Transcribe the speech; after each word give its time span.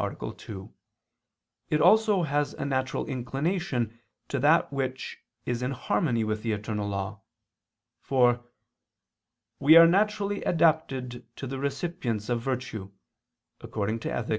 2), 0.00 0.72
it 1.68 1.78
also 1.78 2.22
has 2.22 2.54
a 2.54 2.64
natural 2.64 3.04
inclination 3.04 4.00
to 4.28 4.38
that 4.38 4.72
which 4.72 5.18
is 5.44 5.60
in 5.60 5.72
harmony 5.72 6.24
with 6.24 6.42
the 6.42 6.52
eternal 6.52 6.88
law; 6.88 7.20
for 8.00 8.42
"we 9.58 9.76
are 9.76 9.86
naturally 9.86 10.42
adapted 10.44 11.26
to 11.36 11.46
the 11.46 11.58
recipients 11.58 12.30
of 12.30 12.40
virtue" 12.40 12.90
(Ethic. 13.62 14.38